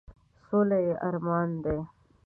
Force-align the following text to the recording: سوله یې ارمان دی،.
سوله 0.47 0.77
یې 0.85 0.93
ارمان 1.07 1.49
دی،. 1.63 1.75